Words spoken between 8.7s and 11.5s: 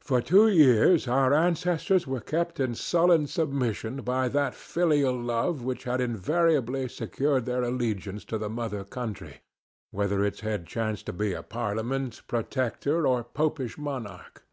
country, whether its head chanced to be a